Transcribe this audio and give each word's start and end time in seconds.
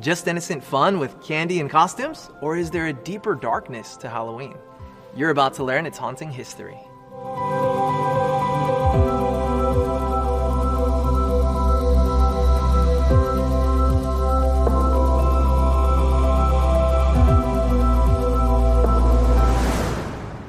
Just 0.00 0.26
innocent 0.26 0.64
fun 0.64 0.98
with 0.98 1.22
candy 1.22 1.60
and 1.60 1.70
costumes? 1.70 2.28
Or 2.40 2.56
is 2.56 2.68
there 2.68 2.88
a 2.88 2.92
deeper 2.92 3.36
darkness 3.36 3.96
to 3.98 4.08
Halloween? 4.08 4.56
You're 5.14 5.30
about 5.30 5.54
to 5.54 5.64
learn 5.64 5.86
its 5.86 5.96
haunting 5.96 6.32
history. 6.32 6.76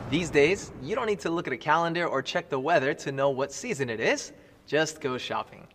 These 0.10 0.32
days, 0.32 0.72
you 0.82 0.96
don't 0.96 1.06
need 1.06 1.20
to 1.20 1.30
look 1.30 1.46
at 1.46 1.54
a 1.54 1.58
calendar 1.58 2.08
or 2.08 2.24
check 2.24 2.50
the 2.50 2.60
weather 2.60 2.96
to 2.96 3.12
know 3.12 3.30
what 3.30 3.52
season 3.52 3.92
it 3.92 4.00
is. 4.00 4.34
Just 4.66 5.02
go 5.02 5.20
shopping. 5.20 5.68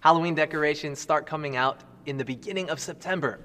Halloween 0.00 0.34
decorations 0.34 0.98
start 0.98 1.26
coming 1.26 1.56
out 1.56 1.80
in 2.08 2.16
the 2.16 2.24
beginning 2.24 2.70
of 2.70 2.80
September. 2.80 3.40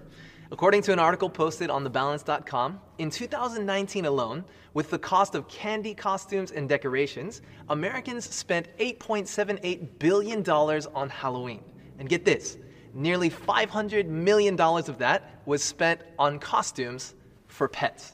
According 0.51 0.83
to 0.83 0.93
an 0.93 0.99
article 0.99 1.29
posted 1.29 1.69
on 1.69 1.83
thebalance.com, 1.83 2.79
in 2.97 3.09
2019 3.09 4.05
alone, 4.05 4.43
with 4.73 4.89
the 4.89 4.99
cost 4.99 5.35
of 5.35 5.47
candy 5.47 5.93
costumes 5.93 6.51
and 6.51 6.69
decorations, 6.69 7.41
Americans 7.69 8.25
spent 8.33 8.67
$8.78 8.77 9.87
billion 9.99 10.47
on 10.49 11.09
Halloween. 11.09 11.63
And 11.99 12.09
get 12.09 12.25
this 12.25 12.57
nearly 12.93 13.29
$500 13.29 14.05
million 14.07 14.59
of 14.59 14.97
that 14.99 15.41
was 15.45 15.63
spent 15.63 16.01
on 16.19 16.39
costumes 16.39 17.15
for 17.47 17.67
pets. 17.67 18.13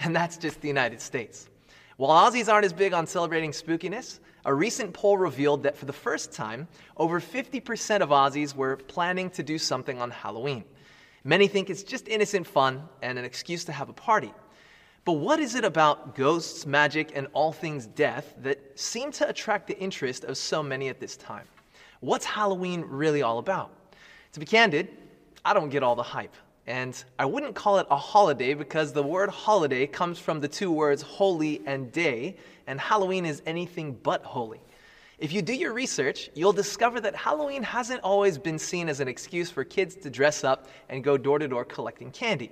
And 0.00 0.14
that's 0.14 0.36
just 0.36 0.60
the 0.60 0.68
United 0.68 1.00
States. 1.00 1.48
While 1.96 2.30
Aussies 2.30 2.52
aren't 2.52 2.64
as 2.64 2.72
big 2.72 2.92
on 2.92 3.06
celebrating 3.06 3.50
spookiness, 3.50 4.20
a 4.48 4.54
recent 4.54 4.94
poll 4.94 5.18
revealed 5.18 5.64
that 5.64 5.76
for 5.76 5.84
the 5.84 5.92
first 5.92 6.32
time, 6.32 6.68
over 6.96 7.20
50% 7.20 8.00
of 8.00 8.08
Aussies 8.08 8.54
were 8.54 8.78
planning 8.78 9.28
to 9.32 9.42
do 9.42 9.58
something 9.58 10.00
on 10.00 10.10
Halloween. 10.10 10.64
Many 11.22 11.48
think 11.48 11.68
it's 11.68 11.82
just 11.82 12.08
innocent 12.08 12.46
fun 12.46 12.88
and 13.02 13.18
an 13.18 13.26
excuse 13.26 13.66
to 13.66 13.72
have 13.72 13.90
a 13.90 13.92
party. 13.92 14.32
But 15.04 15.12
what 15.12 15.38
is 15.38 15.54
it 15.54 15.64
about 15.64 16.14
ghosts, 16.14 16.64
magic, 16.64 17.12
and 17.14 17.26
all 17.34 17.52
things 17.52 17.88
death 17.88 18.34
that 18.38 18.58
seem 18.74 19.12
to 19.12 19.28
attract 19.28 19.66
the 19.66 19.78
interest 19.78 20.24
of 20.24 20.38
so 20.38 20.62
many 20.62 20.88
at 20.88 20.98
this 20.98 21.18
time? 21.18 21.44
What's 22.00 22.24
Halloween 22.24 22.86
really 22.88 23.20
all 23.20 23.40
about? 23.40 23.70
To 24.32 24.40
be 24.40 24.46
candid, 24.46 24.88
I 25.44 25.52
don't 25.52 25.68
get 25.68 25.82
all 25.82 25.94
the 25.94 26.02
hype. 26.02 26.34
And 26.68 27.02
I 27.18 27.24
wouldn't 27.24 27.54
call 27.54 27.78
it 27.78 27.86
a 27.90 27.96
holiday 27.96 28.52
because 28.52 28.92
the 28.92 29.02
word 29.02 29.30
holiday 29.30 29.86
comes 29.86 30.18
from 30.18 30.38
the 30.38 30.48
two 30.48 30.70
words 30.70 31.00
holy 31.00 31.62
and 31.64 31.90
day, 31.90 32.36
and 32.66 32.78
Halloween 32.78 33.24
is 33.24 33.40
anything 33.46 33.98
but 34.02 34.22
holy. 34.22 34.60
If 35.18 35.32
you 35.32 35.40
do 35.40 35.54
your 35.54 35.72
research, 35.72 36.28
you'll 36.34 36.52
discover 36.52 37.00
that 37.00 37.16
Halloween 37.16 37.62
hasn't 37.62 38.02
always 38.02 38.36
been 38.36 38.58
seen 38.58 38.90
as 38.90 39.00
an 39.00 39.08
excuse 39.08 39.50
for 39.50 39.64
kids 39.64 39.94
to 39.94 40.10
dress 40.10 40.44
up 40.44 40.68
and 40.90 41.02
go 41.02 41.16
door 41.16 41.38
to 41.38 41.48
door 41.48 41.64
collecting 41.64 42.10
candy. 42.10 42.50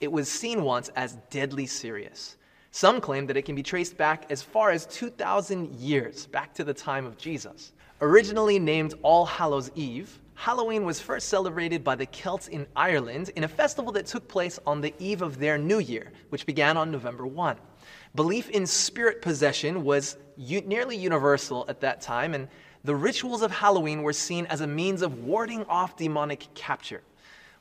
It 0.00 0.12
was 0.12 0.28
seen 0.28 0.62
once 0.62 0.88
as 0.94 1.18
deadly 1.28 1.66
serious. 1.66 2.36
Some 2.70 3.00
claim 3.00 3.26
that 3.26 3.36
it 3.36 3.42
can 3.42 3.56
be 3.56 3.64
traced 3.64 3.96
back 3.96 4.30
as 4.30 4.40
far 4.40 4.70
as 4.70 4.86
2,000 4.86 5.74
years, 5.74 6.26
back 6.26 6.54
to 6.54 6.62
the 6.62 6.72
time 6.72 7.04
of 7.04 7.18
Jesus. 7.18 7.72
Originally 8.00 8.60
named 8.60 8.94
All 9.02 9.26
Hallows 9.26 9.72
Eve, 9.74 10.16
Halloween 10.38 10.84
was 10.84 11.00
first 11.00 11.28
celebrated 11.28 11.82
by 11.82 11.96
the 11.96 12.06
Celts 12.06 12.46
in 12.46 12.68
Ireland 12.76 13.32
in 13.34 13.42
a 13.42 13.48
festival 13.48 13.90
that 13.92 14.06
took 14.06 14.28
place 14.28 14.60
on 14.64 14.80
the 14.80 14.94
eve 15.00 15.20
of 15.20 15.40
their 15.40 15.58
new 15.58 15.80
year, 15.80 16.12
which 16.28 16.46
began 16.46 16.76
on 16.76 16.92
November 16.92 17.26
1. 17.26 17.56
Belief 18.14 18.48
in 18.50 18.64
spirit 18.64 19.20
possession 19.20 19.82
was 19.82 20.16
u- 20.36 20.60
nearly 20.60 20.96
universal 20.96 21.64
at 21.68 21.80
that 21.80 22.00
time, 22.00 22.34
and 22.34 22.46
the 22.84 22.94
rituals 22.94 23.42
of 23.42 23.50
Halloween 23.50 24.04
were 24.04 24.12
seen 24.12 24.46
as 24.46 24.60
a 24.60 24.66
means 24.68 25.02
of 25.02 25.24
warding 25.24 25.64
off 25.64 25.96
demonic 25.96 26.46
capture. 26.54 27.02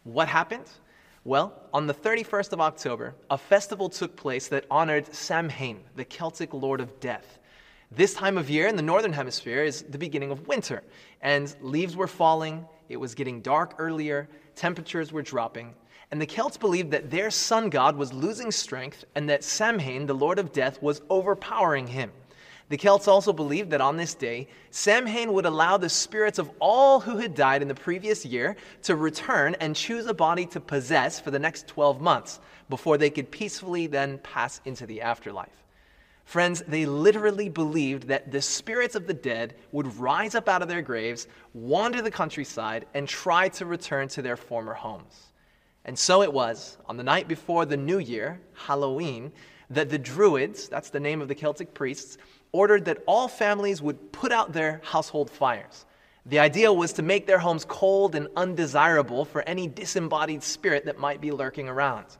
What 0.04 0.28
happened? 0.28 0.70
Well, 1.24 1.60
on 1.74 1.88
the 1.88 1.96
31st 1.96 2.54
of 2.54 2.62
October, 2.62 3.16
a 3.32 3.40
festival 3.40 3.90
took 3.90 4.16
place 4.16 4.50
that 4.50 4.66
honored 4.70 5.12
Samhain, 5.16 5.80
the 5.96 6.06
Celtic 6.06 6.54
lord 6.54 6.80
of 6.80 7.00
death. 7.00 7.40
This 7.92 8.14
time 8.14 8.38
of 8.38 8.50
year 8.50 8.68
in 8.68 8.76
the 8.76 8.82
northern 8.82 9.14
hemisphere 9.14 9.64
is 9.64 9.84
the 9.84 9.98
beginning 9.98 10.30
of 10.30 10.46
winter, 10.46 10.84
and 11.22 11.56
leaves 11.62 11.96
were 11.96 12.08
falling, 12.08 12.68
it 12.90 12.98
was 12.98 13.16
getting 13.16 13.40
dark 13.40 13.76
earlier, 13.78 14.28
temperatures 14.56 15.14
were 15.14 15.22
dropping, 15.22 15.74
and 16.12 16.22
the 16.22 16.26
Celts 16.26 16.58
believed 16.58 16.92
that 16.92 17.10
their 17.10 17.32
sun 17.32 17.70
god 17.70 17.96
was 17.96 18.12
losing 18.12 18.52
strength 18.52 19.06
and 19.16 19.30
that 19.30 19.42
Samhain, 19.42 20.06
the 20.06 20.14
lord 20.14 20.38
of 20.38 20.52
death, 20.52 20.82
was 20.82 21.02
overpowering 21.10 21.88
him. 21.88 22.12
The 22.68 22.76
Celts 22.76 23.08
also 23.08 23.32
believed 23.32 23.70
that 23.72 23.80
on 23.80 23.96
this 23.96 24.14
day, 24.14 24.50
Samhain 24.70 25.32
would 25.32 25.46
allow 25.46 25.78
the 25.78 25.88
spirits 25.88 26.40
of 26.40 26.52
all 26.60 27.00
who 27.00 27.16
had 27.18 27.36
died 27.36 27.62
in 27.62 27.70
the 27.70 27.74
previous 27.74 28.26
year 28.26 28.58
to 28.84 28.98
return 28.98 29.56
and 29.62 29.74
choose 29.74 30.08
a 30.08 30.14
body 30.14 30.46
to 30.48 30.60
possess 30.60 31.22
for 31.22 31.32
the 31.32 31.40
next 31.40 31.68
12 31.68 32.02
months 32.02 32.42
before 32.70 32.98
they 32.98 33.10
could 33.10 33.32
peacefully 33.32 33.88
then 33.88 34.18
pass 34.18 34.60
into 34.66 34.86
the 34.86 35.02
afterlife. 35.02 35.64
Friends, 36.28 36.62
they 36.68 36.86
literally 36.86 37.48
believed 37.48 38.10
that 38.10 38.34
the 38.34 38.42
spirits 38.42 38.96
of 38.96 39.08
the 39.08 39.14
dead 39.14 39.56
would 39.72 39.96
rise 39.98 40.36
up 40.36 40.50
out 40.50 40.62
of 40.62 40.68
their 40.68 40.82
graves, 40.82 41.26
wander 41.54 42.02
the 42.02 42.12
countryside, 42.12 42.86
and 42.94 43.08
try 43.08 43.48
to 43.48 43.66
return 43.66 44.10
to 44.10 44.22
their 44.22 44.36
former 44.36 44.74
homes. 44.74 45.32
And 45.86 45.98
so 45.98 46.24
it 46.24 46.34
was, 46.34 46.80
on 46.86 46.98
the 46.98 47.04
night 47.04 47.30
before 47.30 47.66
the 47.66 47.78
new 47.78 48.00
year, 48.00 48.42
Halloween, 48.56 49.32
that 49.70 49.90
the 49.90 49.98
Druids, 49.98 50.68
that's 50.68 50.90
the 50.90 51.00
name 51.00 51.22
of 51.22 51.30
the 51.30 51.34
Celtic 51.34 51.74
priests, 51.74 52.18
ordered 52.52 52.84
that 52.84 53.04
all 53.06 53.30
families 53.30 53.82
would 53.82 54.12
put 54.12 54.34
out 54.34 54.52
their 54.52 54.82
household 54.84 55.32
fires. 55.32 55.86
The 56.26 56.40
idea 56.40 56.74
was 56.74 56.92
to 56.94 57.04
make 57.04 57.26
their 57.26 57.40
homes 57.40 57.64
cold 57.64 58.16
and 58.16 58.28
undesirable 58.36 59.24
for 59.24 59.44
any 59.44 59.70
disembodied 59.70 60.44
spirit 60.44 60.84
that 60.88 61.00
might 61.00 61.22
be 61.22 61.32
lurking 61.32 61.70
around. 61.70 62.18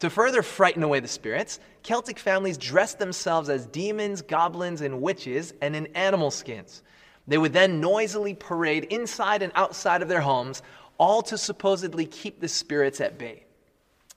To 0.00 0.10
further 0.10 0.42
frighten 0.42 0.82
away 0.82 1.00
the 1.00 1.08
spirits, 1.08 1.58
Celtic 1.82 2.18
families 2.18 2.58
dressed 2.58 2.98
themselves 2.98 3.48
as 3.48 3.66
demons, 3.66 4.20
goblins, 4.20 4.82
and 4.82 5.00
witches 5.00 5.54
and 5.62 5.74
in 5.74 5.86
animal 5.96 6.30
skins. 6.30 6.82
They 7.26 7.38
would 7.38 7.52
then 7.52 7.80
noisily 7.80 8.34
parade 8.34 8.84
inside 8.84 9.42
and 9.42 9.52
outside 9.54 10.02
of 10.02 10.08
their 10.08 10.20
homes, 10.20 10.62
all 10.98 11.22
to 11.22 11.38
supposedly 11.38 12.06
keep 12.06 12.40
the 12.40 12.48
spirits 12.48 13.00
at 13.00 13.18
bay. 13.18 13.44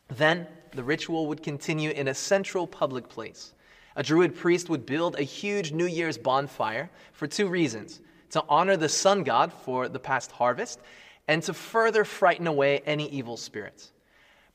Then 0.10 0.48
the 0.74 0.84
ritual 0.84 1.28
would 1.28 1.44
continue 1.44 1.92
in 1.92 2.10
a 2.10 2.14
central 2.14 2.68
public 2.68 3.08
place. 3.08 3.54
A 3.96 4.04
Druid 4.04 4.36
priest 4.36 4.70
would 4.70 4.86
build 4.86 5.18
a 5.18 5.24
huge 5.24 5.72
New 5.72 5.88
Year's 5.88 6.18
bonfire 6.18 6.90
for 7.14 7.28
two 7.28 7.48
reasons 7.48 8.02
to 8.32 8.44
honor 8.48 8.78
the 8.78 8.90
sun 8.90 9.24
god 9.24 9.52
for 9.52 9.90
the 9.90 10.00
past 10.00 10.32
harvest, 10.32 10.80
and 11.28 11.42
to 11.44 11.54
further 11.54 12.06
frighten 12.06 12.48
away 12.48 12.80
any 12.86 13.10
evil 13.10 13.38
spirits. 13.38 13.92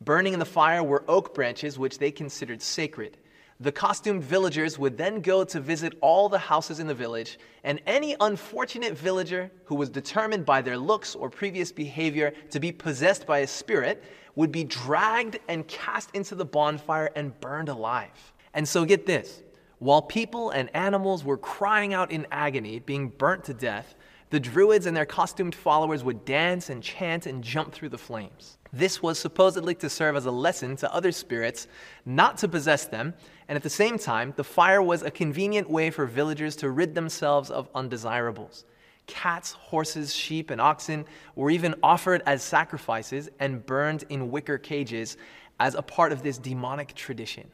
Burning 0.04 0.34
in 0.34 0.38
the 0.38 0.44
fire 0.44 0.82
were 0.82 1.04
oak 1.08 1.34
branches, 1.34 1.78
which 1.78 1.98
they 1.98 2.10
considered 2.10 2.60
sacred. 2.60 3.16
The 3.60 3.72
costumed 3.72 4.22
villagers 4.22 4.78
would 4.78 4.98
then 4.98 5.20
go 5.20 5.44
to 5.44 5.60
visit 5.60 5.96
all 6.00 6.28
the 6.28 6.38
houses 6.38 6.80
in 6.80 6.86
the 6.86 6.94
village, 6.94 7.38
and 7.62 7.80
any 7.86 8.16
unfortunate 8.20 8.98
villager 8.98 9.50
who 9.64 9.76
was 9.76 9.88
determined 9.88 10.44
by 10.44 10.60
their 10.60 10.76
looks 10.76 11.14
or 11.14 11.30
previous 11.30 11.72
behavior 11.72 12.34
to 12.50 12.60
be 12.60 12.72
possessed 12.72 13.26
by 13.26 13.38
a 13.38 13.46
spirit 13.46 14.02
would 14.34 14.52
be 14.52 14.64
dragged 14.64 15.38
and 15.48 15.66
cast 15.68 16.10
into 16.14 16.34
the 16.34 16.44
bonfire 16.44 17.10
and 17.14 17.38
burned 17.40 17.68
alive. 17.68 18.32
And 18.52 18.68
so, 18.68 18.84
get 18.84 19.06
this 19.06 19.42
while 19.78 20.02
people 20.02 20.50
and 20.50 20.74
animals 20.74 21.24
were 21.24 21.36
crying 21.36 21.94
out 21.94 22.10
in 22.10 22.26
agony, 22.32 22.78
being 22.78 23.08
burnt 23.08 23.44
to 23.44 23.54
death, 23.54 23.94
the 24.30 24.40
Druids 24.40 24.86
and 24.86 24.96
their 24.96 25.06
costumed 25.06 25.54
followers 25.54 26.02
would 26.02 26.24
dance 26.24 26.70
and 26.70 26.82
chant 26.82 27.26
and 27.26 27.44
jump 27.44 27.72
through 27.72 27.90
the 27.90 27.98
flames. 27.98 28.58
This 28.72 29.02
was 29.02 29.18
supposedly 29.18 29.74
to 29.76 29.88
serve 29.88 30.16
as 30.16 30.26
a 30.26 30.30
lesson 30.30 30.74
to 30.76 30.92
other 30.92 31.12
spirits 31.12 31.68
not 32.04 32.38
to 32.38 32.48
possess 32.48 32.86
them, 32.86 33.14
and 33.48 33.54
at 33.54 33.62
the 33.62 33.70
same 33.70 33.98
time, 33.98 34.32
the 34.36 34.42
fire 34.42 34.82
was 34.82 35.02
a 35.02 35.10
convenient 35.10 35.70
way 35.70 35.90
for 35.90 36.06
villagers 36.06 36.56
to 36.56 36.70
rid 36.70 36.94
themselves 36.94 37.50
of 37.50 37.68
undesirables. 37.74 38.64
Cats, 39.06 39.52
horses, 39.52 40.14
sheep, 40.14 40.50
and 40.50 40.60
oxen 40.60 41.04
were 41.36 41.50
even 41.50 41.74
offered 41.82 42.22
as 42.26 42.42
sacrifices 42.42 43.28
and 43.38 43.64
burned 43.64 44.04
in 44.08 44.30
wicker 44.30 44.58
cages 44.58 45.16
as 45.60 45.74
a 45.74 45.82
part 45.82 46.10
of 46.10 46.22
this 46.22 46.38
demonic 46.38 46.94
tradition. 46.94 47.48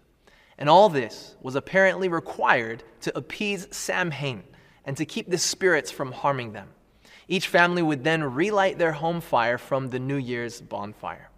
And 0.57 0.69
all 0.69 0.89
this 0.89 1.35
was 1.43 1.57
apparently 1.57 2.09
required 2.09 2.83
to 3.01 3.17
appease 3.17 3.67
Samhain 3.71 4.45
and 4.85 4.97
to 4.97 5.05
keep 5.05 5.29
the 5.29 5.39
spirits 5.39 5.91
from 5.91 6.13
harming 6.13 6.53
them. 6.53 6.69
Each 7.29 7.49
family 7.49 7.83
would 7.83 8.03
then 8.03 8.25
relight 8.25 8.79
their 8.79 8.93
home 8.93 9.21
fire 9.21 9.59
from 9.59 9.89
the 9.89 9.99
New 9.99 10.17
Year's 10.17 10.61
bonfire. 10.61 11.31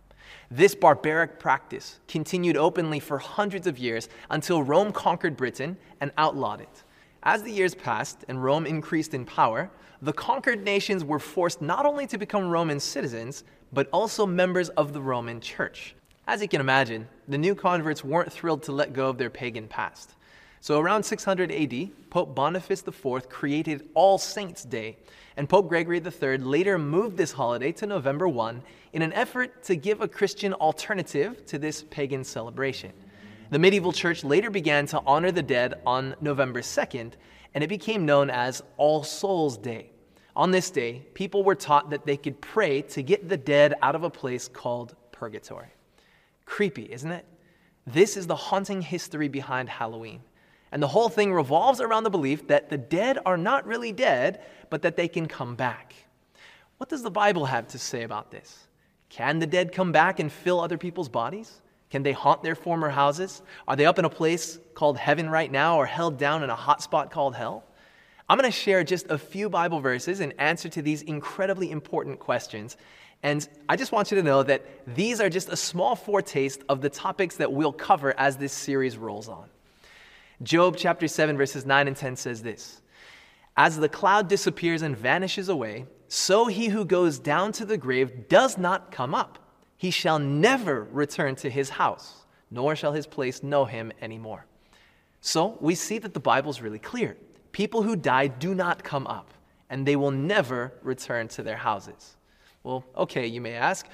This 0.50 0.74
barbaric 0.74 1.38
practice 1.38 2.00
continued 2.08 2.56
openly 2.56 3.00
for 3.00 3.18
hundreds 3.18 3.66
of 3.66 3.78
years 3.78 4.08
until 4.30 4.62
Rome 4.62 4.92
conquered 4.92 5.36
Britain 5.36 5.76
and 6.00 6.12
outlawed 6.18 6.60
it. 6.60 6.82
As 7.22 7.42
the 7.42 7.52
years 7.52 7.74
passed 7.74 8.24
and 8.28 8.42
Rome 8.42 8.66
increased 8.66 9.14
in 9.14 9.24
power, 9.24 9.70
the 10.02 10.12
conquered 10.12 10.64
nations 10.64 11.04
were 11.04 11.18
forced 11.18 11.62
not 11.62 11.86
only 11.86 12.06
to 12.08 12.18
become 12.18 12.50
Roman 12.50 12.80
citizens, 12.80 13.44
but 13.72 13.88
also 13.92 14.26
members 14.26 14.68
of 14.70 14.92
the 14.92 15.00
Roman 15.00 15.40
Church. 15.40 15.94
As 16.26 16.42
you 16.42 16.48
can 16.48 16.60
imagine, 16.60 17.08
the 17.28 17.38
new 17.38 17.54
converts 17.54 18.04
weren't 18.04 18.32
thrilled 18.32 18.62
to 18.64 18.72
let 18.72 18.92
go 18.92 19.08
of 19.08 19.18
their 19.18 19.30
pagan 19.30 19.68
past. 19.68 20.14
So 20.62 20.78
around 20.78 21.02
600 21.02 21.50
AD, 21.50 21.90
Pope 22.08 22.36
Boniface 22.36 22.84
IV 22.86 23.28
created 23.28 23.88
All 23.94 24.16
Saints' 24.16 24.62
Day, 24.62 24.96
and 25.36 25.48
Pope 25.48 25.68
Gregory 25.68 26.00
III 26.00 26.38
later 26.38 26.78
moved 26.78 27.16
this 27.16 27.32
holiday 27.32 27.72
to 27.72 27.84
November 27.84 28.28
1 28.28 28.62
in 28.92 29.02
an 29.02 29.12
effort 29.12 29.64
to 29.64 29.74
give 29.74 30.00
a 30.00 30.06
Christian 30.06 30.52
alternative 30.54 31.44
to 31.46 31.58
this 31.58 31.82
pagan 31.90 32.22
celebration. 32.22 32.92
The 33.50 33.58
medieval 33.58 33.90
church 33.90 34.22
later 34.22 34.50
began 34.50 34.86
to 34.86 35.02
honor 35.04 35.32
the 35.32 35.42
dead 35.42 35.80
on 35.84 36.14
November 36.20 36.60
2nd, 36.60 37.14
and 37.54 37.64
it 37.64 37.68
became 37.68 38.06
known 38.06 38.30
as 38.30 38.62
All 38.76 39.02
Souls' 39.02 39.58
Day. 39.58 39.90
On 40.36 40.52
this 40.52 40.70
day, 40.70 41.04
people 41.14 41.42
were 41.42 41.56
taught 41.56 41.90
that 41.90 42.06
they 42.06 42.16
could 42.16 42.40
pray 42.40 42.82
to 42.82 43.02
get 43.02 43.28
the 43.28 43.36
dead 43.36 43.74
out 43.82 43.96
of 43.96 44.04
a 44.04 44.10
place 44.10 44.46
called 44.46 44.94
purgatory. 45.10 45.74
Creepy, 46.44 46.84
isn't 46.92 47.10
it? 47.10 47.26
This 47.84 48.16
is 48.16 48.28
the 48.28 48.36
haunting 48.36 48.80
history 48.80 49.26
behind 49.26 49.68
Halloween. 49.68 50.20
And 50.72 50.82
the 50.82 50.88
whole 50.88 51.10
thing 51.10 51.32
revolves 51.32 51.80
around 51.80 52.04
the 52.04 52.10
belief 52.10 52.48
that 52.48 52.70
the 52.70 52.78
dead 52.78 53.18
are 53.24 53.36
not 53.36 53.66
really 53.66 53.92
dead, 53.92 54.42
but 54.70 54.82
that 54.82 54.96
they 54.96 55.06
can 55.06 55.28
come 55.28 55.54
back. 55.54 55.94
What 56.78 56.88
does 56.88 57.02
the 57.02 57.10
Bible 57.10 57.44
have 57.44 57.68
to 57.68 57.78
say 57.78 58.02
about 58.02 58.30
this? 58.30 58.66
Can 59.10 59.38
the 59.38 59.46
dead 59.46 59.72
come 59.72 59.92
back 59.92 60.18
and 60.18 60.32
fill 60.32 60.58
other 60.58 60.78
people's 60.78 61.10
bodies? 61.10 61.60
Can 61.90 62.02
they 62.02 62.12
haunt 62.12 62.42
their 62.42 62.54
former 62.54 62.88
houses? 62.88 63.42
Are 63.68 63.76
they 63.76 63.84
up 63.84 63.98
in 63.98 64.06
a 64.06 64.10
place 64.10 64.58
called 64.74 64.96
heaven 64.96 65.28
right 65.28 65.52
now 65.52 65.76
or 65.76 65.84
held 65.84 66.16
down 66.16 66.42
in 66.42 66.48
a 66.48 66.56
hot 66.56 66.82
spot 66.82 67.10
called 67.10 67.34
hell? 67.34 67.64
I'm 68.30 68.38
going 68.38 68.50
to 68.50 68.56
share 68.56 68.82
just 68.82 69.10
a 69.10 69.18
few 69.18 69.50
Bible 69.50 69.80
verses 69.80 70.20
in 70.20 70.32
answer 70.38 70.70
to 70.70 70.80
these 70.80 71.02
incredibly 71.02 71.70
important 71.70 72.18
questions. 72.18 72.78
And 73.22 73.46
I 73.68 73.76
just 73.76 73.92
want 73.92 74.10
you 74.10 74.16
to 74.16 74.22
know 74.22 74.42
that 74.42 74.64
these 74.86 75.20
are 75.20 75.28
just 75.28 75.50
a 75.50 75.56
small 75.56 75.94
foretaste 75.94 76.62
of 76.70 76.80
the 76.80 76.88
topics 76.88 77.36
that 77.36 77.52
we'll 77.52 77.74
cover 77.74 78.18
as 78.18 78.38
this 78.38 78.54
series 78.54 78.96
rolls 78.96 79.28
on. 79.28 79.51
Job 80.42 80.76
chapter 80.76 81.06
7, 81.06 81.36
verses 81.36 81.64
9 81.64 81.88
and 81.88 81.96
10 81.96 82.16
says 82.16 82.42
this 82.42 82.80
As 83.56 83.78
the 83.78 83.88
cloud 83.88 84.28
disappears 84.28 84.82
and 84.82 84.96
vanishes 84.96 85.48
away, 85.48 85.86
so 86.08 86.46
he 86.46 86.68
who 86.68 86.84
goes 86.84 87.18
down 87.18 87.52
to 87.52 87.64
the 87.64 87.76
grave 87.76 88.28
does 88.28 88.58
not 88.58 88.90
come 88.90 89.14
up. 89.14 89.38
He 89.76 89.90
shall 89.90 90.18
never 90.18 90.84
return 90.84 91.36
to 91.36 91.50
his 91.50 91.70
house, 91.70 92.24
nor 92.50 92.76
shall 92.76 92.92
his 92.92 93.06
place 93.06 93.42
know 93.42 93.64
him 93.64 93.92
anymore. 94.00 94.46
So 95.20 95.56
we 95.60 95.74
see 95.74 95.98
that 95.98 96.14
the 96.14 96.20
Bible's 96.20 96.60
really 96.60 96.78
clear. 96.78 97.16
People 97.52 97.82
who 97.82 97.96
die 97.96 98.26
do 98.26 98.54
not 98.54 98.82
come 98.84 99.06
up, 99.06 99.32
and 99.70 99.86
they 99.86 99.96
will 99.96 100.10
never 100.10 100.72
return 100.82 101.28
to 101.28 101.42
their 101.42 101.56
houses. 101.56 102.16
Well, 102.62 102.84
okay, 102.96 103.26
you 103.26 103.40
may 103.40 103.54
ask. 103.54 103.86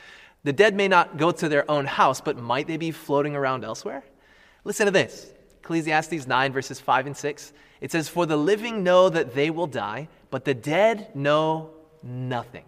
The 0.44 0.52
dead 0.52 0.74
may 0.74 0.88
not 0.88 1.16
go 1.16 1.30
to 1.30 1.48
their 1.48 1.70
own 1.70 1.84
house, 1.84 2.20
but 2.20 2.38
might 2.38 2.66
they 2.66 2.76
be 2.76 2.90
floating 2.90 3.34
around 3.34 3.64
elsewhere? 3.64 4.04
Listen 4.64 4.86
to 4.86 4.92
this 4.92 5.32
Ecclesiastes 5.62 6.26
9, 6.26 6.52
verses 6.52 6.80
5 6.80 7.06
and 7.06 7.16
6. 7.16 7.52
It 7.80 7.92
says, 7.92 8.08
For 8.08 8.26
the 8.26 8.36
living 8.36 8.82
know 8.82 9.08
that 9.08 9.34
they 9.34 9.50
will 9.50 9.66
die, 9.66 10.08
but 10.30 10.44
the 10.44 10.54
dead 10.54 11.14
know 11.14 11.70
nothing. 12.02 12.64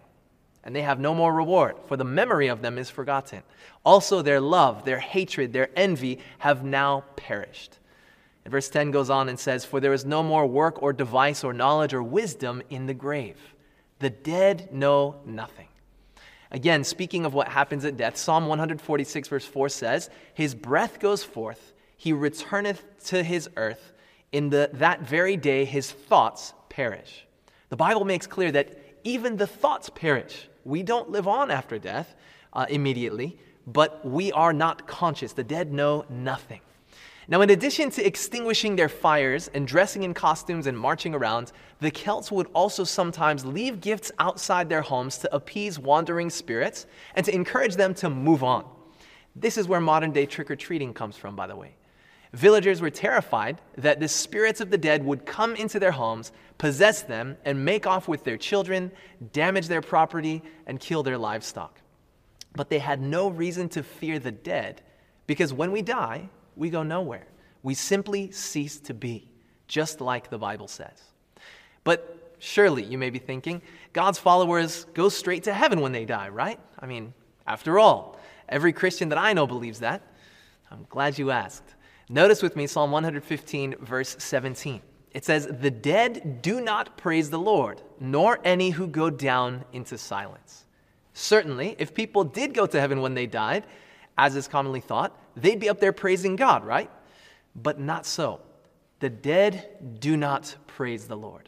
And 0.63 0.75
they 0.75 0.83
have 0.83 0.99
no 0.99 1.15
more 1.15 1.33
reward, 1.33 1.75
for 1.87 1.97
the 1.97 2.03
memory 2.03 2.47
of 2.47 2.61
them 2.61 2.77
is 2.77 2.89
forgotten. 2.89 3.41
Also, 3.83 4.21
their 4.21 4.39
love, 4.39 4.85
their 4.85 4.99
hatred, 4.99 5.53
their 5.53 5.69
envy 5.75 6.19
have 6.39 6.63
now 6.63 7.03
perished. 7.15 7.79
And 8.45 8.51
verse 8.51 8.69
10 8.69 8.91
goes 8.91 9.09
on 9.09 9.29
and 9.29 9.39
says, 9.39 9.65
For 9.65 9.79
there 9.79 9.93
is 9.93 10.05
no 10.05 10.21
more 10.21 10.45
work 10.45 10.81
or 10.81 10.93
device 10.93 11.43
or 11.43 11.53
knowledge 11.53 11.93
or 11.93 12.03
wisdom 12.03 12.61
in 12.69 12.85
the 12.85 12.93
grave. 12.93 13.37
The 13.99 14.09
dead 14.09 14.73
know 14.73 15.21
nothing. 15.25 15.67
Again, 16.51 16.83
speaking 16.83 17.25
of 17.25 17.33
what 17.33 17.47
happens 17.47 17.85
at 17.85 17.97
death, 17.97 18.17
Psalm 18.17 18.47
146, 18.47 19.27
verse 19.27 19.45
4 19.45 19.69
says, 19.69 20.09
His 20.33 20.53
breath 20.53 20.99
goes 20.99 21.23
forth, 21.23 21.70
he 22.01 22.13
returneth 22.13 22.83
to 23.05 23.21
his 23.21 23.47
earth. 23.57 23.93
In 24.31 24.49
the, 24.49 24.71
that 24.73 25.01
very 25.01 25.37
day, 25.37 25.65
his 25.65 25.91
thoughts 25.91 26.55
perish. 26.67 27.27
The 27.69 27.75
Bible 27.75 28.05
makes 28.05 28.25
clear 28.25 28.51
that 28.53 28.75
even 29.03 29.37
the 29.37 29.45
thoughts 29.45 29.87
perish. 29.91 30.49
We 30.63 30.81
don't 30.81 31.11
live 31.11 31.27
on 31.27 31.51
after 31.51 31.77
death 31.77 32.15
uh, 32.53 32.65
immediately, 32.69 33.37
but 33.67 34.03
we 34.03 34.31
are 34.31 34.51
not 34.51 34.87
conscious. 34.87 35.33
The 35.33 35.43
dead 35.43 35.71
know 35.71 36.05
nothing. 36.09 36.61
Now, 37.27 37.41
in 37.41 37.51
addition 37.51 37.91
to 37.91 38.03
extinguishing 38.03 38.75
their 38.75 38.89
fires 38.89 39.51
and 39.53 39.67
dressing 39.67 40.01
in 40.01 40.15
costumes 40.15 40.65
and 40.65 40.75
marching 40.75 41.13
around, 41.13 41.51
the 41.81 41.91
Celts 41.91 42.31
would 42.31 42.47
also 42.53 42.83
sometimes 42.83 43.45
leave 43.45 43.79
gifts 43.79 44.11
outside 44.17 44.69
their 44.69 44.81
homes 44.81 45.19
to 45.19 45.35
appease 45.35 45.77
wandering 45.77 46.31
spirits 46.31 46.87
and 47.13 47.23
to 47.27 47.35
encourage 47.35 47.75
them 47.75 47.93
to 47.93 48.09
move 48.09 48.43
on. 48.43 48.65
This 49.35 49.55
is 49.55 49.67
where 49.67 49.79
modern 49.79 50.11
day 50.11 50.25
trick 50.25 50.49
or 50.49 50.55
treating 50.55 50.95
comes 50.95 51.15
from, 51.15 51.35
by 51.35 51.45
the 51.45 51.55
way. 51.55 51.75
Villagers 52.33 52.79
were 52.79 52.89
terrified 52.89 53.59
that 53.77 53.99
the 53.99 54.07
spirits 54.07 54.61
of 54.61 54.69
the 54.69 54.77
dead 54.77 55.03
would 55.03 55.25
come 55.25 55.55
into 55.55 55.79
their 55.79 55.91
homes, 55.91 56.31
possess 56.57 57.01
them, 57.01 57.37
and 57.43 57.65
make 57.65 57.85
off 57.85 58.07
with 58.07 58.23
their 58.23 58.37
children, 58.37 58.91
damage 59.33 59.67
their 59.67 59.81
property, 59.81 60.41
and 60.65 60.79
kill 60.79 61.03
their 61.03 61.17
livestock. 61.17 61.79
But 62.55 62.69
they 62.69 62.79
had 62.79 63.01
no 63.01 63.27
reason 63.29 63.67
to 63.69 63.83
fear 63.83 64.17
the 64.17 64.31
dead 64.31 64.81
because 65.27 65.53
when 65.53 65.71
we 65.71 65.81
die, 65.81 66.29
we 66.55 66.69
go 66.69 66.83
nowhere. 66.83 67.27
We 67.63 67.73
simply 67.73 68.31
cease 68.31 68.79
to 68.81 68.93
be, 68.93 69.29
just 69.67 70.01
like 70.01 70.29
the 70.29 70.37
Bible 70.37 70.67
says. 70.67 71.01
But 71.83 72.35
surely, 72.39 72.83
you 72.83 72.97
may 72.97 73.09
be 73.09 73.19
thinking, 73.19 73.61
God's 73.93 74.19
followers 74.19 74.85
go 74.93 75.09
straight 75.09 75.43
to 75.43 75.53
heaven 75.53 75.81
when 75.81 75.91
they 75.91 76.05
die, 76.05 76.29
right? 76.29 76.59
I 76.79 76.85
mean, 76.85 77.13
after 77.45 77.77
all, 77.77 78.19
every 78.47 78.73
Christian 78.73 79.09
that 79.09 79.17
I 79.17 79.33
know 79.33 79.47
believes 79.47 79.79
that. 79.79 80.01
I'm 80.69 80.85
glad 80.89 81.19
you 81.19 81.31
asked. 81.31 81.75
Notice 82.11 82.41
with 82.41 82.57
me 82.57 82.67
Psalm 82.67 82.91
115, 82.91 83.75
verse 83.79 84.17
17. 84.19 84.81
It 85.13 85.23
says, 85.23 85.47
The 85.47 85.71
dead 85.71 86.41
do 86.41 86.59
not 86.59 86.97
praise 86.97 87.29
the 87.29 87.39
Lord, 87.39 87.81
nor 88.01 88.37
any 88.43 88.71
who 88.71 88.85
go 88.87 89.09
down 89.09 89.63
into 89.71 89.97
silence. 89.97 90.65
Certainly, 91.13 91.77
if 91.79 91.93
people 91.93 92.25
did 92.25 92.53
go 92.53 92.65
to 92.65 92.81
heaven 92.81 92.99
when 92.99 93.13
they 93.13 93.27
died, 93.27 93.65
as 94.17 94.35
is 94.35 94.49
commonly 94.49 94.81
thought, 94.81 95.17
they'd 95.37 95.61
be 95.61 95.69
up 95.69 95.79
there 95.79 95.93
praising 95.93 96.35
God, 96.35 96.65
right? 96.65 96.91
But 97.55 97.79
not 97.79 98.05
so. 98.05 98.41
The 98.99 99.09
dead 99.09 99.99
do 100.01 100.17
not 100.17 100.53
praise 100.67 101.07
the 101.07 101.15
Lord. 101.15 101.47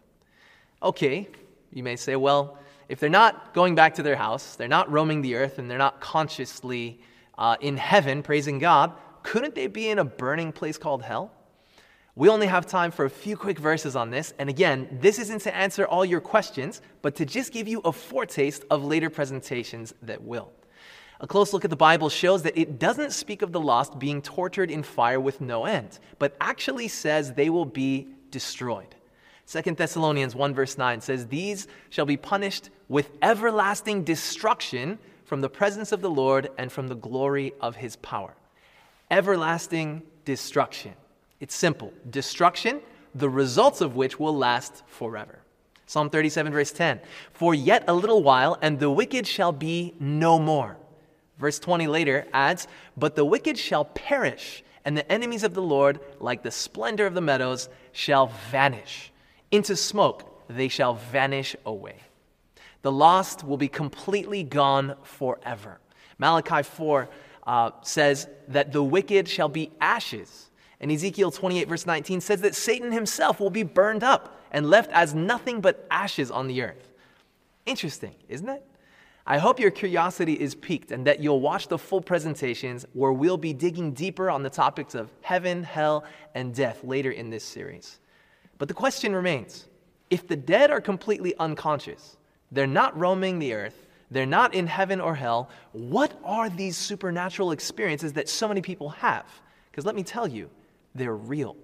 Okay, 0.81 1.27
you 1.73 1.83
may 1.83 1.97
say, 1.97 2.15
well, 2.15 2.57
if 2.87 3.01
they're 3.01 3.09
not 3.09 3.53
going 3.53 3.75
back 3.75 3.95
to 3.95 4.03
their 4.03 4.15
house, 4.15 4.55
they're 4.55 4.69
not 4.69 4.89
roaming 4.89 5.21
the 5.21 5.35
earth, 5.35 5.59
and 5.59 5.69
they're 5.69 5.77
not 5.77 5.99
consciously 5.99 7.01
uh, 7.37 7.57
in 7.59 7.75
heaven 7.75 8.23
praising 8.23 8.59
God, 8.59 8.93
couldn't 9.23 9.55
they 9.55 9.67
be 9.67 9.89
in 9.89 9.99
a 9.99 10.03
burning 10.03 10.51
place 10.51 10.77
called 10.77 11.03
hell? 11.03 11.31
We 12.15 12.29
only 12.29 12.45
have 12.45 12.67
time 12.67 12.91
for 12.91 13.05
a 13.05 13.09
few 13.09 13.35
quick 13.35 13.57
verses 13.57 13.95
on 13.95 14.11
this. 14.11 14.33
And 14.37 14.47
again, 14.47 14.99
this 15.01 15.17
isn't 15.17 15.41
to 15.41 15.55
answer 15.55 15.85
all 15.85 16.05
your 16.05 16.21
questions, 16.21 16.81
but 17.01 17.15
to 17.15 17.25
just 17.25 17.51
give 17.51 17.67
you 17.67 17.79
a 17.79 17.91
foretaste 17.91 18.63
of 18.69 18.83
later 18.83 19.09
presentations 19.09 19.93
that 20.03 20.21
will. 20.21 20.51
A 21.19 21.27
close 21.27 21.53
look 21.53 21.63
at 21.63 21.71
the 21.71 21.75
Bible 21.75 22.09
shows 22.09 22.43
that 22.43 22.57
it 22.57 22.77
doesn't 22.77 23.13
speak 23.13 23.41
of 23.41 23.51
the 23.51 23.59
lost 23.59 23.97
being 23.97 24.21
tortured 24.21 24.69
in 24.69 24.83
fire 24.83 25.19
with 25.19 25.41
no 25.41 25.65
end, 25.65 25.97
but 26.19 26.35
actually 26.39 26.87
says 26.87 27.33
they 27.33 27.49
will 27.49 27.65
be 27.65 28.09
destroyed. 28.29 28.93
2 29.47 29.61
Thessalonians 29.73 30.35
1 30.35 30.53
verse 30.53 30.77
9 30.77 31.01
says, 31.01 31.27
These 31.27 31.67
shall 31.89 32.05
be 32.05 32.17
punished 32.17 32.69
with 32.89 33.09
everlasting 33.21 34.03
destruction 34.03 34.99
from 35.25 35.41
the 35.41 35.49
presence 35.49 35.91
of 35.91 36.01
the 36.01 36.09
Lord 36.09 36.49
and 36.57 36.71
from 36.71 36.87
the 36.87 36.95
glory 36.95 37.53
of 37.59 37.75
his 37.75 37.95
power. 37.95 38.35
Everlasting 39.13 40.01
destruction. 40.25 40.93
It's 41.39 41.53
simple. 41.53 41.93
Destruction, 42.09 42.81
the 43.13 43.29
results 43.29 43.79
of 43.79 43.95
which 43.95 44.19
will 44.19 44.35
last 44.35 44.81
forever. 44.87 45.37
Psalm 45.85 46.09
37 46.09 46.51
verse 46.51 46.71
10 46.71 46.99
For 47.31 47.53
yet 47.53 47.83
a 47.87 47.93
little 47.93 48.23
while, 48.23 48.57
and 48.59 48.79
the 48.79 48.89
wicked 48.89 49.27
shall 49.27 49.51
be 49.51 49.93
no 49.99 50.39
more. 50.39 50.77
Verse 51.37 51.59
20 51.59 51.85
later 51.85 52.25
adds, 52.33 52.67
But 52.97 53.15
the 53.15 53.23
wicked 53.23 53.55
shall 53.55 53.85
perish, 53.85 54.63
and 54.83 54.97
the 54.97 55.11
enemies 55.11 55.43
of 55.43 55.53
the 55.53 55.61
Lord, 55.61 55.99
like 56.19 56.41
the 56.41 56.49
splendor 56.49 57.05
of 57.05 57.13
the 57.13 57.21
meadows, 57.21 57.69
shall 57.91 58.31
vanish. 58.49 59.11
Into 59.51 59.75
smoke 59.75 60.43
they 60.47 60.69
shall 60.69 60.95
vanish 60.95 61.55
away. 61.67 61.97
The 62.81 62.91
lost 62.91 63.43
will 63.43 63.57
be 63.57 63.67
completely 63.67 64.41
gone 64.41 64.95
forever. 65.03 65.79
Malachi 66.17 66.63
4 66.63 67.09
uh, 67.45 67.71
says 67.81 68.27
that 68.47 68.71
the 68.71 68.83
wicked 68.83 69.27
shall 69.27 69.49
be 69.49 69.71
ashes. 69.81 70.49
And 70.79 70.91
Ezekiel 70.91 71.31
28, 71.31 71.67
verse 71.67 71.85
19, 71.85 72.21
says 72.21 72.41
that 72.41 72.55
Satan 72.55 72.91
himself 72.91 73.39
will 73.39 73.49
be 73.49 73.63
burned 73.63 74.03
up 74.03 74.41
and 74.51 74.69
left 74.69 74.91
as 74.91 75.13
nothing 75.13 75.61
but 75.61 75.85
ashes 75.89 76.29
on 76.31 76.47
the 76.47 76.61
earth. 76.61 76.91
Interesting, 77.65 78.15
isn't 78.27 78.49
it? 78.49 78.65
I 79.25 79.37
hope 79.37 79.59
your 79.59 79.71
curiosity 79.71 80.33
is 80.33 80.53
piqued 80.53 80.91
and 80.91 81.07
that 81.07 81.21
you'll 81.21 81.39
watch 81.39 81.69
the 81.69 81.77
full 81.77 82.01
presentations 82.01 82.85
where 82.91 83.13
we'll 83.13 83.37
be 83.37 83.53
digging 83.53 83.93
deeper 83.93 84.29
on 84.29 84.43
the 84.43 84.49
topics 84.49 84.95
of 84.95 85.09
heaven, 85.21 85.63
hell, 85.63 86.03
and 86.35 86.53
death 86.53 86.83
later 86.83 87.11
in 87.11 87.29
this 87.29 87.43
series. 87.43 87.99
But 88.57 88.67
the 88.67 88.73
question 88.73 89.15
remains 89.15 89.65
if 90.09 90.27
the 90.27 90.35
dead 90.35 90.71
are 90.71 90.81
completely 90.81 91.33
unconscious, 91.37 92.17
they're 92.51 92.67
not 92.67 92.97
roaming 92.99 93.39
the 93.39 93.53
earth, 93.53 93.82
they're 94.13 94.25
not 94.25 94.53
in 94.53 94.67
heaven 94.67 95.01
or 95.01 95.15
hell, 95.15 95.49
what 95.71 96.19
are 96.23 96.49
these 96.49 96.77
supernatural 96.77 97.51
experiences 97.51 98.13
that 98.13 98.29
so 98.29 98.47
many 98.47 98.61
people 98.61 98.89
have? 98.89 99.25
Because 99.71 99.85
let 99.85 99.95
me 99.95 100.03
tell 100.03 100.27
you, 100.27 100.49
they're 100.95 101.15
real. 101.15 101.55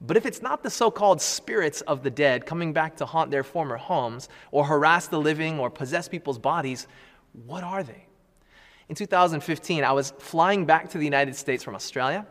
But 0.00 0.16
if 0.16 0.26
it's 0.26 0.42
not 0.42 0.62
the 0.62 0.70
so 0.70 0.90
called 0.90 1.20
spirits 1.20 1.80
of 1.82 2.02
the 2.02 2.10
dead 2.10 2.46
coming 2.46 2.72
back 2.72 2.96
to 2.96 3.06
haunt 3.06 3.30
their 3.30 3.42
former 3.42 3.76
homes, 3.76 4.28
or 4.50 4.64
harass 4.64 5.08
the 5.08 5.18
living, 5.18 5.58
or 5.58 5.70
possess 5.70 6.08
people's 6.08 6.38
bodies, 6.38 6.86
what 7.46 7.64
are 7.64 7.82
they? 7.82 8.06
In 8.88 8.94
2015, 8.94 9.84
I 9.84 9.92
was 9.92 10.12
flying 10.18 10.64
back 10.64 10.90
to 10.90 10.98
the 10.98 11.04
United 11.04 11.36
States 11.36 11.62
from 11.62 11.74
Australia. 11.74 12.26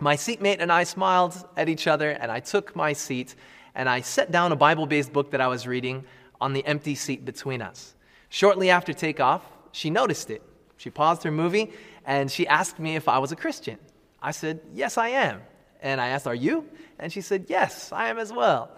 My 0.00 0.16
seatmate 0.16 0.60
and 0.60 0.72
I 0.72 0.84
smiled 0.84 1.46
at 1.56 1.68
each 1.68 1.86
other, 1.86 2.10
and 2.10 2.30
I 2.30 2.40
took 2.40 2.74
my 2.74 2.92
seat 2.92 3.34
and 3.76 3.88
I 3.88 4.00
set 4.00 4.32
down 4.32 4.50
a 4.52 4.56
Bible 4.56 4.86
based 4.86 5.12
book 5.12 5.30
that 5.30 5.40
I 5.40 5.46
was 5.46 5.66
reading 5.66 6.04
on 6.40 6.54
the 6.54 6.64
empty 6.66 6.94
seat 6.94 7.24
between 7.24 7.62
us. 7.62 7.94
Shortly 8.28 8.70
after 8.70 8.92
takeoff, 8.92 9.42
she 9.72 9.90
noticed 9.90 10.30
it. 10.30 10.42
She 10.76 10.90
paused 10.90 11.22
her 11.22 11.30
movie 11.30 11.72
and 12.04 12.30
she 12.30 12.46
asked 12.46 12.78
me 12.78 12.96
if 12.96 13.08
I 13.08 13.18
was 13.18 13.32
a 13.32 13.36
Christian. 13.36 13.78
I 14.22 14.30
said, 14.30 14.60
Yes, 14.72 14.96
I 14.98 15.08
am. 15.08 15.42
And 15.80 16.00
I 16.00 16.08
asked, 16.08 16.26
Are 16.26 16.34
you? 16.34 16.66
And 16.98 17.12
she 17.12 17.20
said, 17.20 17.46
Yes, 17.48 17.92
I 17.92 18.08
am 18.08 18.18
as 18.18 18.32
well. 18.32 18.76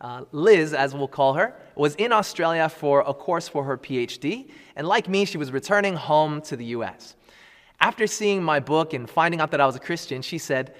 Uh, 0.00 0.24
Liz, 0.32 0.72
as 0.72 0.94
we'll 0.94 1.08
call 1.08 1.34
her, 1.34 1.54
was 1.74 1.94
in 1.96 2.10
Australia 2.10 2.68
for 2.70 3.00
a 3.06 3.12
course 3.12 3.48
for 3.48 3.64
her 3.64 3.76
PhD, 3.76 4.50
and 4.74 4.88
like 4.88 5.08
me, 5.10 5.26
she 5.26 5.36
was 5.36 5.52
returning 5.52 5.94
home 5.94 6.40
to 6.42 6.56
the 6.56 6.64
US. 6.66 7.16
After 7.80 8.06
seeing 8.06 8.42
my 8.42 8.60
book 8.60 8.94
and 8.94 9.08
finding 9.08 9.40
out 9.40 9.50
that 9.50 9.60
I 9.60 9.66
was 9.66 9.76
a 9.76 9.80
Christian, 9.80 10.22
she 10.22 10.38
said, 10.38 10.74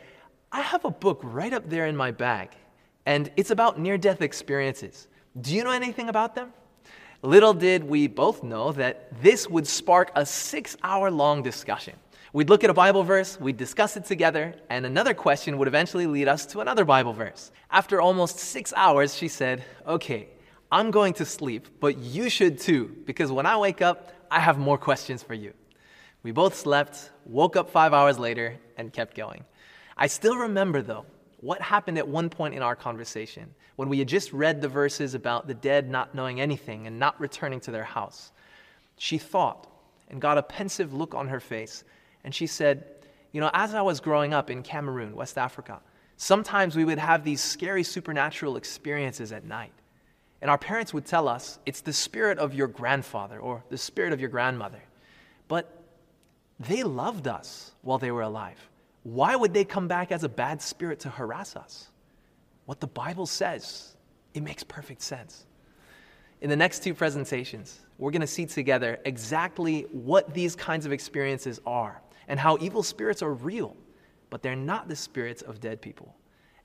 I 0.53 0.62
have 0.62 0.87
a 0.87 0.91
book 0.91 1.21
right 1.23 1.53
up 1.53 1.69
there 1.69 1.87
in 1.87 1.97
my 1.97 2.12
bag, 2.12 2.50
and 3.05 3.31
it's 3.37 3.50
about 3.50 3.79
near 3.79 3.99
death 3.99 4.23
experiences. 4.23 5.07
Do 5.39 5.55
you 5.55 5.65
know 5.65 5.71
anything 5.71 6.09
about 6.09 6.35
them? 6.35 6.53
Little 7.23 7.53
did 7.53 7.85
we 7.85 8.07
both 8.07 8.43
know 8.43 8.73
that 8.73 9.23
this 9.23 9.49
would 9.49 9.67
spark 9.67 10.11
a 10.15 10.25
six 10.25 10.77
hour 10.83 11.11
long 11.11 11.43
discussion. 11.43 11.95
We'd 12.33 12.49
look 12.49 12.65
at 12.65 12.71
a 12.71 12.75
Bible 12.75 13.03
verse, 13.03 13.39
we'd 13.39 13.57
discuss 13.57 13.97
it 13.97 14.05
together, 14.05 14.55
and 14.71 14.87
another 14.87 15.12
question 15.15 15.59
would 15.59 15.69
eventually 15.69 16.07
lead 16.07 16.29
us 16.29 16.47
to 16.47 16.61
another 16.61 16.85
Bible 16.85 17.12
verse. 17.12 17.50
After 17.71 18.00
almost 18.00 18.39
six 18.39 18.73
hours, 18.75 19.15
she 19.15 19.29
said, 19.29 19.65
Okay, 19.87 20.29
I'm 20.73 20.91
going 20.91 21.12
to 21.15 21.27
sleep, 21.27 21.67
but 21.81 21.99
you 21.99 22.31
should 22.31 22.59
too, 22.59 22.97
because 23.05 23.31
when 23.31 23.47
I 23.47 23.57
wake 23.59 23.83
up, 23.83 24.12
I 24.31 24.41
have 24.41 24.59
more 24.59 24.79
questions 24.79 25.23
for 25.23 25.35
you. 25.35 25.53
We 26.23 26.31
both 26.31 26.55
slept, 26.55 27.11
woke 27.27 27.57
up 27.57 27.69
five 27.69 27.93
hours 27.93 28.19
later, 28.19 28.59
and 28.77 28.93
kept 28.93 29.17
going. 29.17 29.45
I 29.97 30.07
still 30.07 30.37
remember, 30.37 30.81
though, 30.81 31.05
what 31.40 31.61
happened 31.62 31.97
at 31.99 32.06
one 32.06 32.28
point 32.28 32.54
in 32.54 32.62
our 32.62 32.76
conversation 32.76 33.54
when 33.76 33.88
we 33.88 33.99
had 33.99 34.09
just 34.09 34.32
read 34.32 34.61
the 34.61 34.68
verses 34.68 35.14
about 35.14 35.47
the 35.47 35.54
dead 35.54 35.88
not 35.88 36.14
knowing 36.14 36.40
anything 36.40 36.87
and 36.87 36.99
not 36.99 37.18
returning 37.18 37.61
to 37.61 37.70
their 37.70 37.85
house. 37.85 38.30
She 38.99 39.16
thought 39.16 39.66
and 40.11 40.20
got 40.20 40.38
a 40.38 40.42
pensive 40.42 40.92
look 40.92 41.14
on 41.14 41.28
her 41.28 41.40
face, 41.40 41.85
and 42.25 42.35
she 42.35 42.47
said, 42.47 42.85
You 43.32 43.40
know, 43.40 43.50
as 43.54 43.75
I 43.75 43.80
was 43.80 44.00
growing 44.00 44.35
up 44.35 44.50
in 44.50 44.62
Cameroon, 44.62 45.16
West 45.16 45.38
Africa, 45.38 45.80
sometimes 46.18 46.76
we 46.76 46.85
would 46.85 46.99
have 46.99 47.25
these 47.25 47.40
scary 47.40 47.85
supernatural 47.85 48.56
experiences 48.56 49.32
at 49.32 49.44
night. 49.44 49.73
And 50.42 50.50
our 50.50 50.59
parents 50.59 50.92
would 50.92 51.06
tell 51.06 51.26
us, 51.26 51.59
It's 51.64 51.80
the 51.80 51.92
spirit 51.92 52.38
of 52.38 52.52
your 52.52 52.66
grandfather 52.66 53.38
or 53.38 53.64
the 53.70 53.78
spirit 53.78 54.12
of 54.12 54.20
your 54.20 54.28
grandmother. 54.28 54.82
But 55.49 55.82
they 56.59 56.82
loved 56.82 57.26
us 57.26 57.73
while 57.80 57.99
they 57.99 58.11
were 58.11 58.23
alive. 58.23 58.70
Why 59.02 59.35
would 59.37 59.54
they 59.54 59.64
come 59.64 59.88
back 59.88 60.12
as 60.12 60.25
a 60.25 60.28
bad 60.28 60.61
spirit 60.61 61.00
to 61.00 61.09
harass 61.09 61.57
us? 61.57 61.88
What 62.66 62.80
the 62.80 62.87
Bible 62.87 63.26
says, 63.26 63.97
it 64.35 64.42
makes 64.42 64.62
perfect 64.62 65.02
sense. 65.02 65.47
In 66.40 66.50
the 66.50 66.57
next 66.57 66.83
two 66.83 66.95
presentations, 66.95 67.80
we're 67.99 68.11
going 68.11 68.21
to 68.21 68.26
see 68.26 68.47
together 68.47 68.99
exactly 69.04 69.83
what 69.92 70.33
these 70.33 70.57
kinds 70.57 70.87
of 70.87 70.92
experiences 70.92 71.61
are 71.66 72.00
and 72.28 72.38
how 72.38 72.57
evil 72.61 72.83
spirits 72.83 73.23
are 73.23 73.35
real, 73.35 73.76
but 74.30 74.42
they're 74.42 74.57
not 74.57 74.88
the 74.88 74.97
spirits 74.97 75.42
of 75.42 75.61
dead 75.61 75.83
people. 75.83 76.14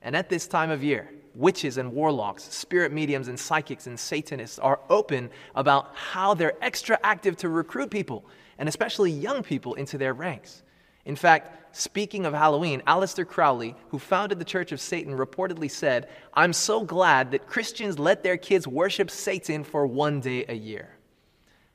And 0.01 0.15
at 0.15 0.29
this 0.29 0.47
time 0.47 0.69
of 0.69 0.83
year, 0.83 1.09
witches 1.33 1.77
and 1.77 1.91
warlocks, 1.91 2.43
spirit 2.43 2.93
mediums 2.93 3.27
and 3.27 3.39
psychics 3.39 3.87
and 3.87 3.99
Satanists 3.99 4.59
are 4.59 4.79
open 4.89 5.29
about 5.55 5.91
how 5.95 6.33
they're 6.33 6.63
extra 6.63 6.99
active 7.03 7.35
to 7.37 7.49
recruit 7.49 7.89
people, 7.89 8.23
and 8.59 8.69
especially 8.69 9.11
young 9.11 9.41
people, 9.41 9.73
into 9.73 9.97
their 9.97 10.13
ranks. 10.13 10.63
In 11.05 11.15
fact, 11.15 11.75
speaking 11.75 12.25
of 12.25 12.33
Halloween, 12.33 12.81
Aleister 12.87 13.27
Crowley, 13.27 13.75
who 13.89 13.99
founded 13.99 14.39
the 14.39 14.45
Church 14.45 14.71
of 14.71 14.81
Satan, 14.81 15.15
reportedly 15.15 15.69
said, 15.69 16.09
I'm 16.33 16.51
so 16.51 16.83
glad 16.83 17.31
that 17.31 17.47
Christians 17.47 17.99
let 17.99 18.23
their 18.23 18.37
kids 18.37 18.67
worship 18.67 19.11
Satan 19.11 19.63
for 19.63 19.85
one 19.85 20.19
day 20.19 20.45
a 20.49 20.55
year. 20.55 20.89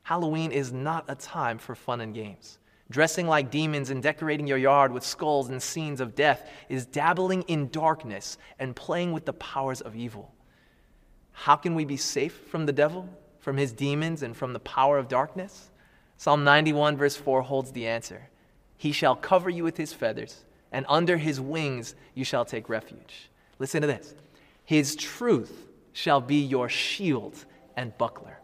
Halloween 0.02 0.50
is 0.50 0.72
not 0.72 1.04
a 1.08 1.14
time 1.14 1.58
for 1.58 1.74
fun 1.74 2.00
and 2.00 2.12
games. 2.12 2.58
Dressing 2.90 3.28
like 3.28 3.52
demons 3.52 3.90
and 3.90 4.02
decorating 4.02 4.48
your 4.48 4.58
yard 4.58 4.90
with 4.90 5.04
skulls 5.04 5.48
and 5.48 5.62
scenes 5.62 6.00
of 6.00 6.16
death 6.16 6.50
is 6.68 6.86
dabbling 6.86 7.42
in 7.42 7.68
darkness 7.68 8.36
and 8.58 8.74
playing 8.74 9.12
with 9.12 9.24
the 9.24 9.32
powers 9.34 9.80
of 9.80 9.94
evil. 9.94 10.34
How 11.30 11.54
can 11.54 11.76
we 11.76 11.84
be 11.84 11.96
safe 11.96 12.34
from 12.48 12.66
the 12.66 12.72
devil, 12.72 13.08
from 13.38 13.56
his 13.56 13.72
demons, 13.72 14.24
and 14.24 14.36
from 14.36 14.52
the 14.52 14.58
power 14.58 14.98
of 14.98 15.06
darkness? 15.06 15.70
Psalm 16.16 16.42
91, 16.42 16.96
verse 16.96 17.14
4 17.14 17.42
holds 17.42 17.70
the 17.70 17.86
answer. 17.86 18.28
He 18.80 18.92
shall 18.92 19.14
cover 19.14 19.50
you 19.50 19.62
with 19.62 19.76
his 19.76 19.92
feathers, 19.92 20.42
and 20.72 20.86
under 20.88 21.18
his 21.18 21.38
wings 21.38 21.94
you 22.14 22.24
shall 22.24 22.46
take 22.46 22.70
refuge. 22.70 23.28
Listen 23.58 23.82
to 23.82 23.86
this 23.86 24.14
His 24.64 24.96
truth 24.96 25.66
shall 25.92 26.22
be 26.22 26.36
your 26.36 26.70
shield 26.70 27.44
and 27.76 27.96
buckler. 27.98 28.38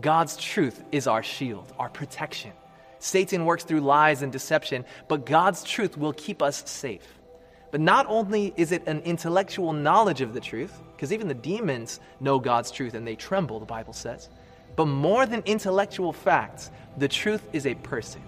God's 0.00 0.36
truth 0.36 0.82
is 0.90 1.06
our 1.06 1.22
shield, 1.22 1.72
our 1.78 1.88
protection. 1.88 2.50
Satan 2.98 3.44
works 3.44 3.62
through 3.62 3.82
lies 3.82 4.22
and 4.22 4.32
deception, 4.32 4.84
but 5.06 5.24
God's 5.24 5.62
truth 5.62 5.96
will 5.96 6.12
keep 6.12 6.42
us 6.42 6.68
safe. 6.68 7.06
But 7.70 7.80
not 7.80 8.04
only 8.08 8.52
is 8.56 8.72
it 8.72 8.84
an 8.88 8.98
intellectual 9.02 9.72
knowledge 9.72 10.22
of 10.22 10.34
the 10.34 10.40
truth, 10.40 10.76
because 10.96 11.12
even 11.12 11.28
the 11.28 11.34
demons 11.34 12.00
know 12.18 12.40
God's 12.40 12.72
truth 12.72 12.94
and 12.94 13.06
they 13.06 13.14
tremble, 13.14 13.60
the 13.60 13.66
Bible 13.66 13.92
says, 13.92 14.28
but 14.74 14.86
more 14.86 15.24
than 15.24 15.44
intellectual 15.46 16.12
facts, 16.12 16.72
the 16.96 17.06
truth 17.06 17.48
is 17.52 17.64
a 17.64 17.76
person. 17.76 18.22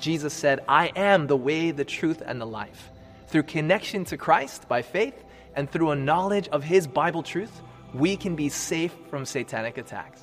Jesus 0.00 0.32
said, 0.32 0.60
I 0.68 0.88
am 0.94 1.26
the 1.26 1.36
way, 1.36 1.70
the 1.70 1.84
truth, 1.84 2.22
and 2.24 2.40
the 2.40 2.46
life. 2.46 2.90
Through 3.28 3.44
connection 3.44 4.04
to 4.06 4.16
Christ 4.16 4.68
by 4.68 4.82
faith 4.82 5.24
and 5.54 5.70
through 5.70 5.90
a 5.90 5.96
knowledge 5.96 6.48
of 6.48 6.62
His 6.62 6.86
Bible 6.86 7.22
truth, 7.22 7.62
we 7.94 8.16
can 8.16 8.36
be 8.36 8.48
safe 8.48 8.94
from 9.10 9.24
satanic 9.24 9.78
attacks. 9.78 10.22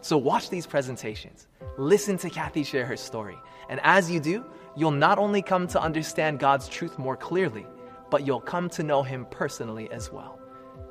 So 0.00 0.18
watch 0.18 0.50
these 0.50 0.66
presentations. 0.66 1.46
Listen 1.78 2.18
to 2.18 2.30
Kathy 2.30 2.64
share 2.64 2.84
her 2.86 2.96
story. 2.96 3.36
And 3.68 3.80
as 3.84 4.10
you 4.10 4.18
do, 4.18 4.44
you'll 4.76 4.90
not 4.90 5.18
only 5.18 5.42
come 5.42 5.66
to 5.68 5.80
understand 5.80 6.40
God's 6.40 6.68
truth 6.68 6.98
more 6.98 7.16
clearly, 7.16 7.66
but 8.10 8.26
you'll 8.26 8.40
come 8.40 8.68
to 8.70 8.82
know 8.82 9.02
Him 9.02 9.26
personally 9.30 9.90
as 9.92 10.10
well. 10.10 10.38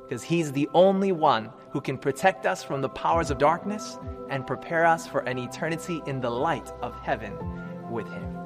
Because 0.02 0.22
He's 0.22 0.52
the 0.52 0.68
only 0.74 1.12
one 1.12 1.50
who 1.70 1.80
can 1.80 1.98
protect 1.98 2.46
us 2.46 2.62
from 2.62 2.80
the 2.80 2.88
powers 2.88 3.30
of 3.30 3.38
darkness 3.38 3.98
and 4.30 4.46
prepare 4.46 4.86
us 4.86 5.06
for 5.06 5.20
an 5.20 5.38
eternity 5.38 6.02
in 6.06 6.20
the 6.20 6.30
light 6.30 6.72
of 6.80 6.98
heaven 7.00 7.36
with 7.92 8.08
him. 8.08 8.42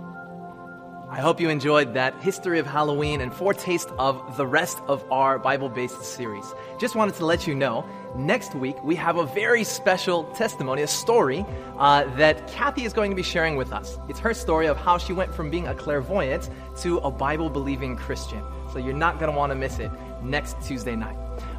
I 1.09 1.21
hope 1.21 1.41
you 1.41 1.49
enjoyed 1.49 1.95
that 1.95 2.21
history 2.21 2.59
of 2.59 2.67
Halloween 2.67 3.21
and 3.21 3.33
foretaste 3.33 3.89
of 3.97 4.37
the 4.37 4.47
rest 4.47 4.79
of 4.89 5.05
our 5.11 5.39
Bible 5.39 5.69
based 5.69 6.03
series. 6.03 6.45
Just 6.81 6.97
wanted 6.97 7.15
to 7.15 7.25
let 7.25 7.47
you 7.47 7.55
know 7.55 7.89
next 8.17 8.57
week 8.57 8.83
we 8.83 8.97
have 8.97 9.17
a 9.17 9.25
very 9.25 9.63
special 9.63 10.25
testimony, 10.35 10.83
a 10.83 10.89
story 10.89 11.47
uh, 11.79 12.05
that 12.17 12.49
Kathy 12.49 12.85
is 12.85 12.93
going 12.93 13.13
to 13.13 13.17
be 13.17 13.23
sharing 13.23 13.55
with 13.55 13.73
us. 13.73 13.99
It's 14.09 14.19
her 14.19 14.35
story 14.35 14.67
of 14.67 14.77
how 14.77 14.99
she 14.99 15.13
went 15.13 15.33
from 15.33 15.49
being 15.49 15.69
a 15.69 15.75
clairvoyant 15.75 16.51
to 16.79 16.99
a 16.99 17.11
Bible 17.11 17.51
believing 17.51 17.97
Christian. 17.97 18.43
So 18.73 18.81
you're 18.81 18.93
not 18.93 19.21
going 19.21 19.31
to 19.31 19.39
want 19.39 19.53
to 19.53 19.57
miss 19.57 19.79
it 19.79 19.93
next 20.25 20.61
Tuesday 20.61 20.97
night. 20.97 21.17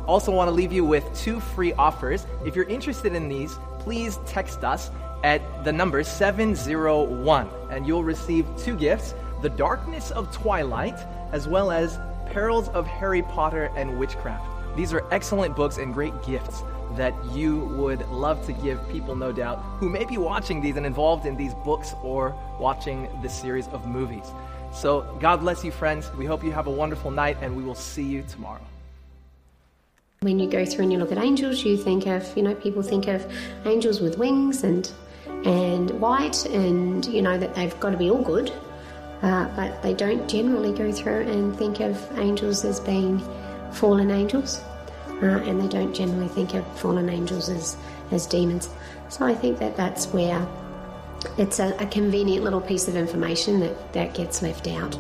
Also, 0.08 0.32
want 0.32 0.50
to 0.50 0.54
leave 0.54 0.74
you 0.74 0.84
with 0.84 1.06
two 1.18 1.40
free 1.40 1.72
offers. 1.74 2.28
If 2.46 2.56
you're 2.56 2.68
interested 2.70 3.16
in 3.16 3.30
these, 3.30 3.58
please 3.80 4.20
text 4.26 4.64
us 4.64 4.92
at 5.24 5.64
the 5.64 5.72
number 5.72 6.04
701, 6.04 7.50
and 7.70 7.88
you'll 7.88 8.04
receive 8.04 8.46
two 8.58 8.76
gifts 8.76 9.14
The 9.42 9.50
Darkness 9.50 10.12
of 10.12 10.32
Twilight, 10.32 10.98
as 11.32 11.48
well 11.48 11.72
as 11.72 12.00
Perils 12.28 12.70
of 12.70 12.86
Harry 12.86 13.22
Potter 13.22 13.72
and 13.76 13.98
Witchcraft. 13.98 14.46
These 14.76 14.94
are 14.94 15.04
excellent 15.12 15.56
books 15.56 15.78
and 15.78 15.94
great 15.94 16.14
gifts 16.24 16.62
that 16.96 17.14
you 17.34 17.60
would 17.78 18.08
love 18.10 18.46
to 18.46 18.54
give 18.54 18.80
people, 18.90 19.16
no 19.16 19.32
doubt, 19.32 19.60
who 19.80 19.90
may 19.90 20.06
be 20.06 20.18
watching 20.18 20.62
these 20.62 20.78
and 20.78 20.86
involved 20.86 21.26
in 21.26 21.36
these 21.36 21.54
books 21.66 21.94
or 22.04 22.36
watching 22.60 23.10
this 23.22 23.34
series 23.34 23.68
of 23.70 23.88
movies. 23.88 24.26
So, 24.74 25.02
God 25.20 25.38
bless 25.38 25.64
you, 25.64 25.72
friends. 25.72 26.12
We 26.14 26.26
hope 26.26 26.44
you 26.44 26.52
have 26.52 26.68
a 26.68 26.72
wonderful 26.72 27.12
night, 27.12 27.38
and 27.42 27.56
we 27.56 27.64
will 27.64 27.76
see 27.76 28.04
you 28.04 28.24
tomorrow. 28.30 28.62
When 30.22 30.40
you 30.40 30.50
go 30.50 30.66
through 30.66 30.84
and 30.84 30.94
you 30.94 31.00
look 31.00 31.12
at 31.12 31.18
angels, 31.18 31.64
you 31.64 31.78
think 31.78 32.08
of, 32.08 32.36
you 32.36 32.44
know, 32.44 32.56
people 32.56 32.82
think 32.82 33.08
of 33.08 33.32
angels 33.66 34.00
with 34.00 34.18
wings 34.18 34.64
and 34.64 34.92
and 35.46 35.90
white, 36.00 36.46
and 36.46 37.06
you 37.06 37.22
know 37.22 37.38
that 37.38 37.56
they've 37.56 37.80
got 37.80 37.92
to 37.92 37.98
be 37.98 38.10
all 38.10 38.22
good, 38.22 38.52
uh, 39.22 39.48
but 39.56 39.82
they 39.82 39.94
don't 39.94 40.28
generally 40.28 40.74
go 40.74 40.92
through 40.92 41.22
and 41.22 41.56
think 41.58 41.80
of 41.80 41.98
angels 42.18 42.66
as 42.66 42.80
being 42.80 43.22
fallen 43.72 44.12
angels, 44.12 44.62
uh, 45.22 45.26
and 45.26 45.62
they 45.62 45.68
don't 45.68 45.94
generally 45.94 46.28
think 46.28 46.54
of 46.54 46.66
fallen 46.80 47.10
angels 47.10 47.50
as, 47.50 47.78
as 48.12 48.26
demons. 48.26 48.70
So 49.10 49.26
I 49.26 49.34
think 49.34 49.60
that 49.60 49.76
that's 49.78 50.08
where 50.08 50.46
it's 51.38 51.60
a, 51.60 51.76
a 51.80 51.88
convenient 51.88 52.44
little 52.44 52.62
piece 52.62 52.88
of 52.88 52.96
information 52.96 53.60
that, 53.60 53.94
that 53.94 54.14
gets 54.14 54.42
left 54.42 54.68
out. 54.68 54.98